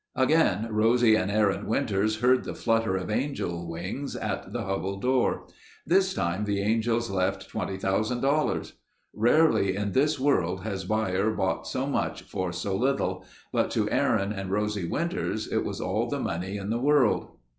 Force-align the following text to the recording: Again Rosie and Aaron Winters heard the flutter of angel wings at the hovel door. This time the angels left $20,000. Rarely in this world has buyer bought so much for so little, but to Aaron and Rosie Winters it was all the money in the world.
Again 0.15 0.67
Rosie 0.71 1.13
and 1.13 1.29
Aaron 1.29 1.67
Winters 1.67 2.21
heard 2.21 2.43
the 2.43 2.55
flutter 2.55 2.95
of 2.97 3.11
angel 3.11 3.69
wings 3.69 4.15
at 4.15 4.51
the 4.51 4.63
hovel 4.63 4.99
door. 4.99 5.45
This 5.85 6.15
time 6.15 6.45
the 6.45 6.59
angels 6.59 7.11
left 7.11 7.51
$20,000. 7.51 8.73
Rarely 9.13 9.75
in 9.75 9.91
this 9.91 10.19
world 10.19 10.63
has 10.63 10.85
buyer 10.85 11.29
bought 11.29 11.67
so 11.67 11.85
much 11.85 12.23
for 12.23 12.51
so 12.51 12.75
little, 12.75 13.23
but 13.53 13.69
to 13.69 13.91
Aaron 13.91 14.31
and 14.33 14.49
Rosie 14.49 14.87
Winters 14.87 15.45
it 15.47 15.63
was 15.63 15.79
all 15.79 16.09
the 16.09 16.19
money 16.19 16.57
in 16.57 16.71
the 16.71 16.79
world. 16.79 17.37